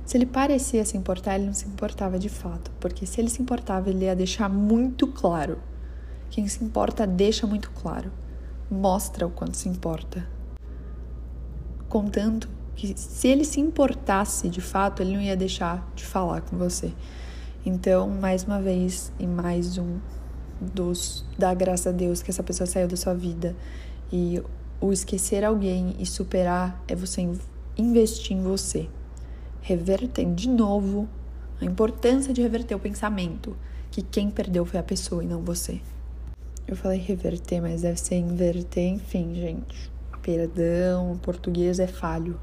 Se 0.06 0.18
ele 0.18 0.26
parecia 0.26 0.84
se 0.84 0.98
importar, 0.98 1.36
ele 1.36 1.46
não 1.46 1.54
se 1.54 1.68
importava 1.68 2.18
de 2.18 2.30
fato, 2.30 2.72
porque 2.80 3.06
se 3.06 3.22
ele 3.22 3.30
se 3.30 3.42
importava, 3.42 3.90
ele 3.90 4.06
ia 4.06 4.16
deixar 4.16 4.50
muito 4.50 5.08
claro. 5.08 5.60
Quem 6.30 6.48
se 6.48 6.64
importa 6.64 7.06
deixa 7.06 7.46
muito 7.46 7.72
claro, 7.72 8.12
mostra 8.70 9.28
o 9.28 9.30
quanto 9.30 9.56
se 9.56 9.70
importa. 9.70 10.28
Contanto 11.88 12.50
que 12.76 12.94
se 12.98 13.28
ele 13.28 13.46
se 13.46 13.60
importasse 13.60 14.50
de 14.50 14.62
fato, 14.62 15.02
ele 15.02 15.14
não 15.14 15.22
ia 15.22 15.38
deixar 15.38 15.88
de 15.96 16.06
falar 16.06 16.42
com 16.42 16.58
você. 16.58 16.92
Então, 17.66 18.10
mais 18.10 18.44
uma 18.44 18.60
vez, 18.60 19.12
e 19.20 19.28
mais 19.28 19.78
um 19.78 20.00
dos 20.60 21.26
dar 21.38 21.56
graças 21.56 21.88
a 21.88 21.92
Deus 21.92 22.22
que 22.22 22.32
essa 22.32 22.44
pessoa 22.44 22.66
saiu 22.66 22.88
da 22.88 22.96
sua 22.96 23.14
vida. 23.14 23.56
E 24.12 24.42
o 24.80 24.92
esquecer 24.92 25.44
alguém 25.44 25.96
e 26.00 26.06
superar 26.06 26.84
é 26.88 26.96
você 26.96 27.28
investir 27.78 28.36
em 28.36 28.42
você. 28.42 28.90
Reverter 29.62 30.26
de 30.34 30.50
novo 30.50 31.08
a 31.62 31.66
importância 31.66 32.34
de 32.34 32.42
reverter 32.42 32.74
o 32.74 32.80
pensamento 32.80 33.56
que 33.92 34.02
quem 34.02 34.32
perdeu 34.32 34.66
foi 34.66 34.80
a 34.80 34.84
pessoa 34.84 35.24
e 35.24 35.28
não 35.28 35.42
você. 35.42 35.80
Eu 36.68 36.76
falei 36.76 37.00
reverter, 37.00 37.62
mas 37.62 37.82
deve 37.82 38.00
ser 38.00 38.16
inverter, 38.16 38.88
enfim, 38.88 39.36
gente. 39.36 39.92
Perdão, 40.22 41.12
o 41.12 41.18
português 41.18 41.80
é 41.80 41.88
falho. 41.88 42.40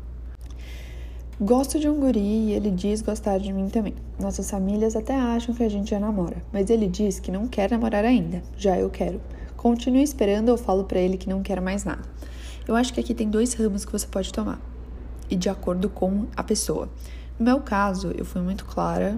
Gosto 1.40 1.78
de 1.78 1.88
um 1.88 2.00
guri 2.00 2.18
e 2.18 2.52
ele 2.52 2.68
diz 2.68 3.00
gostar 3.00 3.38
de 3.38 3.52
mim 3.52 3.68
também. 3.68 3.94
Nossas 4.18 4.50
famílias 4.50 4.96
até 4.96 5.14
acham 5.14 5.54
que 5.54 5.62
a 5.62 5.68
gente 5.68 5.90
já 5.90 6.00
namora, 6.00 6.42
mas 6.52 6.68
ele 6.68 6.88
diz 6.88 7.20
que 7.20 7.30
não 7.30 7.46
quer 7.46 7.70
namorar 7.70 8.04
ainda. 8.04 8.42
Já 8.56 8.76
eu 8.76 8.90
quero. 8.90 9.20
Continue 9.56 10.02
esperando 10.02 10.48
ou 10.48 10.58
falo 10.58 10.82
para 10.82 10.98
ele 10.98 11.16
que 11.16 11.28
não 11.28 11.40
quero 11.40 11.62
mais 11.62 11.84
nada. 11.84 12.02
Eu 12.66 12.74
acho 12.74 12.92
que 12.92 12.98
aqui 12.98 13.14
tem 13.14 13.30
dois 13.30 13.54
ramos 13.54 13.84
que 13.84 13.92
você 13.92 14.08
pode 14.08 14.32
tomar 14.32 14.60
e 15.30 15.36
de 15.36 15.48
acordo 15.48 15.88
com 15.88 16.26
a 16.36 16.42
pessoa. 16.42 16.88
No 17.38 17.44
meu 17.44 17.60
caso, 17.60 18.12
eu 18.18 18.24
fui 18.24 18.42
muito 18.42 18.64
clara 18.64 19.16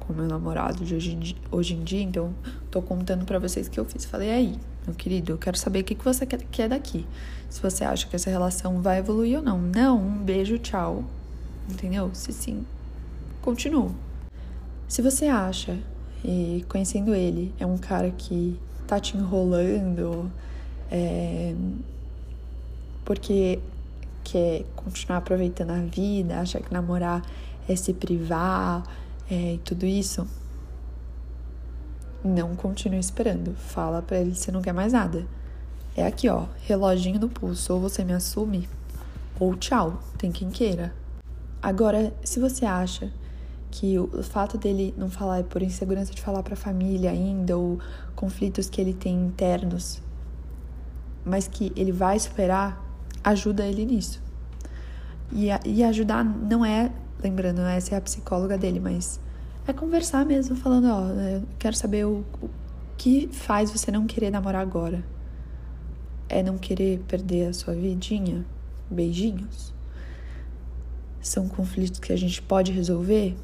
com 0.00 0.12
meu 0.12 0.26
namorado 0.26 0.84
de 0.84 0.92
hoje 0.92 1.14
em 1.14 1.20
dia, 1.20 1.36
hoje 1.52 1.74
em 1.74 1.84
dia 1.84 2.02
então 2.02 2.34
tô 2.68 2.82
contando 2.82 3.24
para 3.24 3.38
vocês 3.38 3.68
o 3.68 3.70
que 3.70 3.78
eu 3.78 3.84
fiz. 3.84 4.04
Falei 4.04 4.32
aí, 4.32 4.58
meu 4.84 4.96
querido, 4.96 5.34
eu 5.34 5.38
quero 5.38 5.56
saber 5.56 5.82
o 5.82 5.84
que, 5.84 5.94
que 5.94 6.04
você 6.04 6.26
quer 6.26 6.68
daqui. 6.68 7.06
Se 7.48 7.62
você 7.62 7.84
acha 7.84 8.08
que 8.08 8.16
essa 8.16 8.28
relação 8.28 8.82
vai 8.82 8.98
evoluir 8.98 9.38
ou 9.38 9.44
não. 9.44 9.60
Não, 9.60 10.00
um 10.00 10.24
beijo, 10.24 10.58
tchau 10.58 11.04
entendeu? 11.68 12.10
Se 12.14 12.32
sim, 12.32 12.64
continuo. 13.42 13.94
Se 14.86 15.02
você 15.02 15.26
acha, 15.26 15.78
e 16.24 16.64
conhecendo 16.68 17.14
ele, 17.14 17.54
é 17.58 17.66
um 17.66 17.76
cara 17.76 18.10
que 18.10 18.58
tá 18.86 18.98
te 18.98 19.16
enrolando, 19.16 20.30
é, 20.90 21.54
porque 23.04 23.60
quer 24.24 24.64
continuar 24.74 25.18
aproveitando 25.18 25.70
a 25.70 25.80
vida, 25.80 26.40
acha 26.40 26.60
que 26.60 26.72
namorar 26.72 27.22
é 27.68 27.76
se 27.76 27.92
privar 27.92 28.82
é, 29.30 29.54
e 29.54 29.58
tudo 29.58 29.84
isso, 29.84 30.26
não 32.24 32.56
continue 32.56 32.98
esperando. 32.98 33.54
Fala 33.54 34.02
para 34.02 34.18
ele 34.18 34.32
que 34.32 34.38
você 34.38 34.50
não 34.50 34.62
quer 34.62 34.72
mais 34.72 34.92
nada. 34.92 35.26
É 35.96 36.06
aqui, 36.06 36.28
ó, 36.28 36.46
reloginho 36.66 37.20
no 37.20 37.28
pulso. 37.28 37.74
Ou 37.74 37.80
você 37.80 38.04
me 38.04 38.12
assume, 38.12 38.68
ou 39.38 39.54
tchau. 39.56 40.02
Tem 40.16 40.32
quem 40.32 40.50
queira. 40.50 40.94
Agora, 41.62 42.12
se 42.22 42.38
você 42.38 42.64
acha 42.64 43.10
que 43.70 43.98
o 43.98 44.22
fato 44.22 44.56
dele 44.56 44.94
não 44.96 45.10
falar 45.10 45.38
é 45.38 45.42
por 45.42 45.62
insegurança 45.62 46.14
de 46.14 46.22
falar 46.22 46.42
para 46.42 46.54
a 46.54 46.56
família 46.56 47.10
ainda 47.10 47.56
ou 47.56 47.78
conflitos 48.14 48.68
que 48.70 48.80
ele 48.80 48.94
tem 48.94 49.14
internos, 49.14 50.00
mas 51.24 51.46
que 51.46 51.72
ele 51.76 51.92
vai 51.92 52.18
superar, 52.18 52.82
ajuda 53.22 53.66
ele 53.66 53.84
nisso. 53.84 54.22
E, 55.32 55.48
e 55.66 55.84
ajudar 55.84 56.24
não 56.24 56.64
é, 56.64 56.90
lembrando, 57.22 57.58
não 57.58 57.68
é 57.68 57.78
a 57.78 58.00
psicóloga 58.00 58.56
dele, 58.56 58.80
mas 58.80 59.20
é 59.66 59.72
conversar 59.72 60.24
mesmo, 60.24 60.56
falando, 60.56 60.86
ó, 60.86 61.08
eu 61.08 61.42
quero 61.58 61.76
saber 61.76 62.06
o, 62.06 62.24
o 62.40 62.48
que 62.96 63.28
faz 63.30 63.70
você 63.70 63.90
não 63.90 64.06
querer 64.06 64.30
namorar 64.30 64.62
agora. 64.62 65.04
É 66.28 66.42
não 66.42 66.56
querer 66.56 67.00
perder 67.06 67.48
a 67.48 67.52
sua 67.52 67.74
vidinha? 67.74 68.44
Beijinhos? 68.90 69.74
São 71.28 71.48
conflitos 71.48 72.00
que 72.00 72.12
a 72.12 72.16
gente 72.16 72.40
pode 72.42 72.72
resolver? 72.72 73.36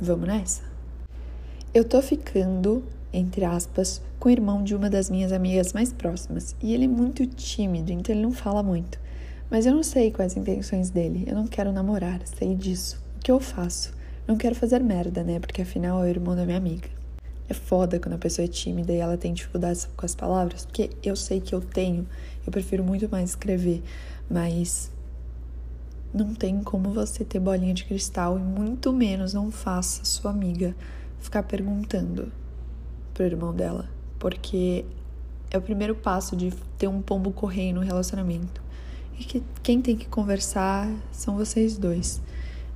Vamos 0.00 0.26
nessa? 0.26 0.62
Eu 1.72 1.84
tô 1.84 2.00
ficando, 2.02 2.84
entre 3.12 3.44
aspas, 3.44 4.00
com 4.18 4.28
o 4.28 4.32
irmão 4.32 4.62
de 4.62 4.74
uma 4.74 4.88
das 4.90 5.10
minhas 5.10 5.32
amigas 5.32 5.72
mais 5.72 5.92
próximas 5.92 6.54
e 6.62 6.72
ele 6.74 6.84
é 6.84 6.88
muito 6.88 7.26
tímido, 7.26 7.92
então 7.92 8.14
ele 8.14 8.22
não 8.22 8.32
fala 8.32 8.62
muito. 8.62 8.98
Mas 9.50 9.66
eu 9.66 9.74
não 9.74 9.82
sei 9.82 10.10
quais 10.10 10.32
as 10.32 10.38
intenções 10.38 10.90
dele. 10.90 11.24
Eu 11.26 11.34
não 11.34 11.46
quero 11.46 11.70
namorar, 11.72 12.20
sei 12.26 12.54
disso. 12.54 13.00
O 13.16 13.20
que 13.20 13.30
eu 13.30 13.38
faço? 13.38 13.92
Não 14.26 14.36
quero 14.36 14.54
fazer 14.54 14.82
merda, 14.82 15.22
né? 15.22 15.38
Porque 15.38 15.62
afinal 15.62 16.02
é 16.02 16.06
o 16.06 16.10
irmão 16.10 16.34
da 16.34 16.44
minha 16.44 16.56
amiga. 16.56 16.88
é 17.48 17.54
foda 17.54 18.00
quando 18.00 18.14
a 18.14 18.18
pessoa 18.18 18.44
é 18.44 18.48
tímida 18.48 18.92
e 18.92 18.96
ela 18.98 19.16
tem 19.16 19.32
dificuldades 19.34 19.88
com 19.96 20.06
as 20.06 20.14
palavras, 20.14 20.64
porque 20.64 20.90
eu 21.02 21.14
sei 21.14 21.40
que 21.40 21.54
eu 21.54 21.60
tenho, 21.60 22.06
eu 22.46 22.50
prefiro 22.50 22.82
muito 22.82 23.08
mais 23.08 23.30
escrever, 23.30 23.82
mas 24.30 24.90
não 26.14 26.32
tem 26.32 26.62
como 26.62 26.90
você 26.90 27.24
ter 27.24 27.40
bolinha 27.40 27.74
de 27.74 27.84
cristal 27.84 28.38
e 28.38 28.40
muito 28.40 28.92
menos 28.92 29.34
não 29.34 29.50
faça 29.50 30.04
sua 30.04 30.30
amiga 30.30 30.74
ficar 31.18 31.42
perguntando 31.42 32.30
pro 33.12 33.24
irmão 33.24 33.52
dela, 33.52 33.88
porque 34.18 34.84
é 35.50 35.58
o 35.58 35.62
primeiro 35.62 35.94
passo 35.94 36.36
de 36.36 36.52
ter 36.78 36.86
um 36.86 37.02
pombo 37.02 37.32
correio 37.32 37.74
no 37.74 37.80
relacionamento. 37.80 38.62
E 39.18 39.24
que 39.24 39.42
quem 39.62 39.80
tem 39.80 39.96
que 39.96 40.06
conversar 40.06 40.88
são 41.12 41.36
vocês 41.36 41.78
dois. 41.78 42.20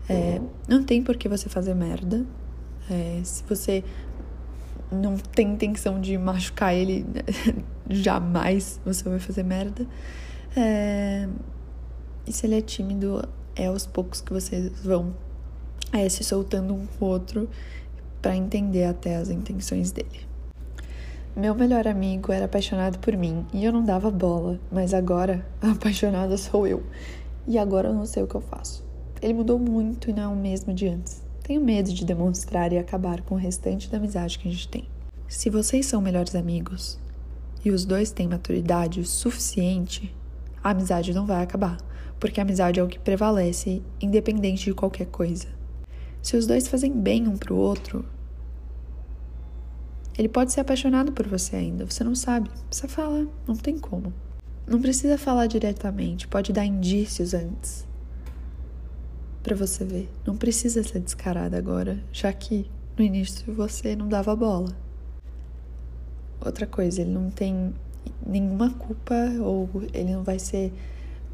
É, 0.09 0.40
não 0.66 0.83
tem 0.83 1.02
por 1.02 1.16
que 1.16 1.28
você 1.28 1.49
fazer 1.49 1.75
merda. 1.75 2.25
É, 2.90 3.21
se 3.23 3.42
você 3.45 3.85
não 4.90 5.16
tem 5.16 5.52
intenção 5.52 6.00
de 6.00 6.16
machucar 6.16 6.75
ele, 6.75 7.04
jamais 7.90 8.80
você 8.85 9.09
vai 9.09 9.18
fazer 9.18 9.42
merda. 9.42 9.87
É, 10.57 11.28
e 12.28 12.32
se 12.32 12.47
ele 12.47 12.58
é 12.58 12.61
tímido, 12.61 13.26
é 13.56 13.66
aos 13.66 13.87
poucos 13.87 14.20
que 14.20 14.32
vocês 14.32 14.70
vão 14.85 15.14
é, 15.92 16.08
se 16.08 16.23
soltando 16.23 16.75
um 16.75 16.87
com 16.87 17.06
o 17.06 17.08
outro 17.08 17.49
para 18.20 18.37
entender 18.37 18.85
até 18.85 19.16
as 19.16 19.30
intenções 19.30 19.90
dele. 19.90 20.28
Meu 21.35 21.54
melhor 21.54 21.87
amigo 21.87 22.32
era 22.32 22.44
apaixonado 22.44 22.99
por 22.99 23.16
mim 23.16 23.47
e 23.52 23.64
eu 23.64 23.73
não 23.73 23.82
dava 23.82 24.11
bola, 24.11 24.61
mas 24.70 24.92
agora 24.92 25.47
a 25.62 25.70
apaixonada 25.73 26.37
sou 26.37 26.66
eu. 26.66 26.82
E 27.47 27.56
agora 27.56 27.88
eu 27.88 27.94
não 27.94 28.04
sei 28.04 28.23
o 28.23 28.26
que 28.26 28.35
eu 28.35 28.40
faço. 28.40 28.85
Ele 29.23 29.35
mudou 29.35 29.58
muito 29.58 30.11
e 30.11 30.12
não 30.12 30.23
é 30.23 30.28
o 30.28 30.37
mesmo 30.37 30.75
de 30.75 30.87
antes. 30.87 31.23
Tenho 31.42 31.62
medo 31.62 31.92
de 31.92 32.04
demonstrar 32.04 32.73
e 32.73 32.78
acabar 32.78 33.23
com 33.23 33.37
o 33.37 33.38
restante 33.38 33.88
da 33.88 33.97
amizade 33.97 34.38
que 34.38 34.49
a 34.49 34.50
gente 34.50 34.68
tem. 34.68 34.85
Se 35.26 35.49
vocês 35.49 35.87
são 35.87 36.02
melhores 36.02 36.35
amigos 36.35 36.99
e 37.64 37.70
os 37.70 37.87
dois 37.87 38.11
têm 38.11 38.28
maturidade 38.28 39.00
o 39.00 39.06
suficiente, 39.06 40.14
a 40.62 40.70
amizade 40.70 41.14
não 41.14 41.26
vai 41.26 41.42
acabar, 41.42 41.78
porque 42.18 42.40
a 42.40 42.42
amizade 42.42 42.80
é 42.80 42.82
o 42.82 42.88
que 42.88 42.98
prevalece, 42.98 43.82
independente 44.00 44.64
de 44.64 44.74
qualquer 44.74 45.06
coisa. 45.06 45.46
Se 46.20 46.36
os 46.36 46.46
dois 46.46 46.66
fazem 46.68 46.92
bem 46.92 47.28
um 47.28 47.36
pro 47.36 47.56
outro, 47.56 48.04
ele 50.18 50.28
pode 50.28 50.52
ser 50.52 50.60
apaixonado 50.60 51.12
por 51.12 51.26
você 51.26 51.56
ainda, 51.56 51.86
você 51.86 52.02
não 52.02 52.14
sabe. 52.14 52.50
Precisa 52.68 52.88
falar, 52.88 53.26
não 53.46 53.54
tem 53.54 53.78
como. 53.78 54.12
Não 54.66 54.80
precisa 54.80 55.16
falar 55.16 55.46
diretamente, 55.46 56.28
pode 56.28 56.52
dar 56.52 56.64
indícios 56.64 57.32
antes 57.34 57.86
para 59.42 59.54
você 59.54 59.84
ver. 59.84 60.10
Não 60.26 60.36
precisa 60.36 60.82
ser 60.82 61.00
descarada 61.00 61.56
agora, 61.56 62.02
já 62.12 62.32
que 62.32 62.68
no 62.98 63.04
início 63.04 63.54
você 63.54 63.94
não 63.94 64.08
dava 64.08 64.34
bola. 64.34 64.76
Outra 66.44 66.66
coisa, 66.66 67.00
ele 67.00 67.10
não 67.10 67.30
tem 67.30 67.72
nenhuma 68.26 68.70
culpa 68.70 69.14
ou 69.40 69.68
ele 69.92 70.12
não 70.12 70.22
vai 70.22 70.38
ser 70.38 70.72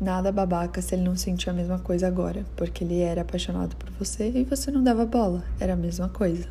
nada 0.01 0.33
babaca 0.33 0.83
se 0.83 0.95
ele 0.95 1.03
não 1.03 1.17
sentir 1.17 1.51
a 1.51 1.53
mesma 1.53 1.79
coisa 1.79 2.07
agora, 2.07 2.45
porque 2.57 2.85
ele 2.85 3.01
era 3.01 3.23
apaixonado 3.23 3.77
por 3.77 3.91
você 3.93 4.31
e 4.35 4.45
você 4.45 4.71
não 4.71 4.83
dava 4.83 5.07
bola, 5.07 5.45
era 5.61 5.75
a 5.75 5.77
mesma 5.77 6.09
coisa. 6.09 6.49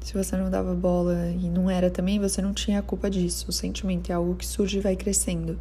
Se 0.00 0.14
você 0.14 0.36
não 0.36 0.50
dava 0.50 0.74
bola 0.74 1.28
e 1.28 1.48
não 1.50 1.70
era 1.70 1.90
também, 1.90 2.18
você 2.18 2.40
não 2.40 2.54
tinha 2.54 2.78
a 2.78 2.82
culpa 2.82 3.10
disso. 3.10 3.46
O 3.48 3.52
sentimento 3.52 4.10
é 4.10 4.14
algo 4.14 4.34
que 4.34 4.46
surge 4.46 4.78
e 4.78 4.80
vai 4.80 4.96
crescendo. 4.96 5.58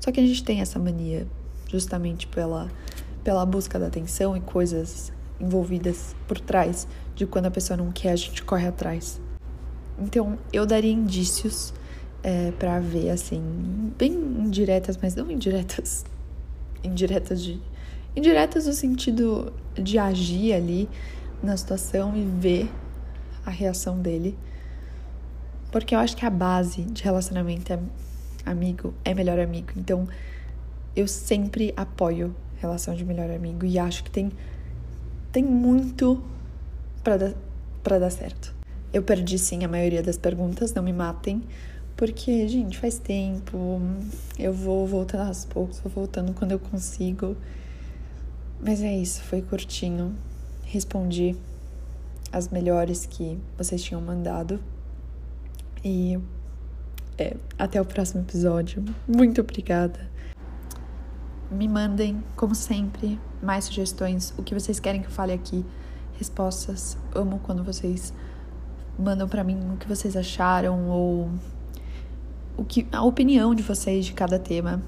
Só 0.00 0.10
que 0.10 0.18
a 0.18 0.26
gente 0.26 0.42
tem 0.42 0.60
essa 0.60 0.78
mania, 0.78 1.26
justamente 1.68 2.26
pela 2.26 2.70
pela 3.22 3.46
busca 3.46 3.78
da 3.78 3.86
atenção 3.86 4.36
e 4.36 4.40
coisas 4.40 5.12
envolvidas 5.40 6.14
por 6.26 6.38
trás 6.40 6.86
de 7.14 7.26
quando 7.26 7.46
a 7.46 7.50
pessoa 7.50 7.76
não 7.76 7.92
quer, 7.92 8.12
a 8.12 8.16
gente 8.16 8.42
corre 8.42 8.66
atrás. 8.66 9.20
Então, 9.98 10.38
eu 10.52 10.66
daria 10.66 10.92
indícios 10.92 11.72
é, 12.22 12.52
para 12.52 12.78
ver, 12.80 13.10
assim, 13.10 13.42
bem 13.98 14.12
indiretas, 14.12 14.98
mas 15.00 15.14
não 15.14 15.30
indiretas. 15.30 16.04
Indiretas 16.84 17.42
de. 17.42 17.60
Indiretas 18.14 18.66
no 18.66 18.72
sentido 18.72 19.52
de 19.74 19.98
agir 19.98 20.52
ali 20.52 20.88
na 21.42 21.56
situação 21.56 22.16
e 22.16 22.24
ver 22.24 22.68
a 23.46 23.50
reação 23.50 23.98
dele. 24.00 24.36
Porque 25.70 25.94
eu 25.94 25.98
acho 25.98 26.16
que 26.16 26.26
a 26.26 26.30
base 26.30 26.82
de 26.82 27.02
relacionamento 27.02 27.72
é 27.72 27.78
amigo, 28.44 28.92
é 29.04 29.14
melhor 29.14 29.38
amigo. 29.38 29.68
Então, 29.76 30.06
eu 30.94 31.08
sempre 31.08 31.72
apoio 31.76 32.34
relação 32.62 32.94
de 32.94 33.04
melhor 33.04 33.30
amigo 33.30 33.66
e 33.66 33.78
acho 33.78 34.04
que 34.04 34.10
tem 34.10 34.30
tem 35.32 35.42
muito 35.42 36.22
para 37.02 37.16
dar 37.16 37.34
para 37.82 37.98
dar 37.98 38.10
certo. 38.10 38.54
Eu 38.92 39.02
perdi 39.02 39.38
sim 39.38 39.64
a 39.64 39.68
maioria 39.68 40.02
das 40.02 40.16
perguntas, 40.16 40.72
não 40.72 40.82
me 40.82 40.92
matem, 40.92 41.42
porque 42.02 42.48
gente, 42.48 42.80
faz 42.80 42.98
tempo, 42.98 43.80
eu 44.36 44.52
vou 44.52 44.84
voltando 44.88 45.28
aos 45.28 45.44
poucos, 45.44 45.78
vou 45.78 45.92
voltando 45.92 46.34
quando 46.34 46.50
eu 46.50 46.58
consigo. 46.58 47.36
Mas 48.60 48.82
é 48.82 48.92
isso, 48.92 49.22
foi 49.22 49.40
curtinho. 49.40 50.12
Respondi 50.64 51.36
as 52.32 52.48
melhores 52.48 53.06
que 53.06 53.38
vocês 53.56 53.80
tinham 53.84 54.00
mandado. 54.00 54.58
E 55.84 56.18
é, 57.16 57.36
até 57.56 57.80
o 57.80 57.84
próximo 57.84 58.22
episódio. 58.22 58.84
Muito 59.06 59.40
obrigada 59.40 60.10
me 61.52 61.68
mandem, 61.68 62.20
como 62.34 62.54
sempre, 62.54 63.20
mais 63.40 63.66
sugestões, 63.66 64.34
o 64.36 64.42
que 64.42 64.54
vocês 64.54 64.80
querem 64.80 65.02
que 65.02 65.06
eu 65.06 65.12
fale 65.12 65.34
aqui, 65.34 65.64
respostas. 66.18 66.96
Amo 67.14 67.38
quando 67.44 67.62
vocês 67.62 68.12
mandam 68.98 69.28
para 69.28 69.44
mim 69.44 69.58
o 69.72 69.76
que 69.76 69.86
vocês 69.86 70.16
acharam 70.16 70.88
ou 70.88 71.30
o 72.56 72.64
que 72.64 72.86
a 72.92 73.02
opinião 73.02 73.54
de 73.54 73.62
vocês 73.62 74.04
de 74.04 74.12
cada 74.12 74.38
tema. 74.38 74.82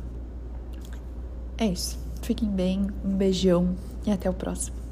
É 1.56 1.66
isso. 1.66 1.98
Fiquem 2.22 2.48
bem, 2.48 2.86
um 3.04 3.16
beijão 3.16 3.76
e 4.06 4.10
até 4.10 4.28
o 4.28 4.34
próximo. 4.34 4.83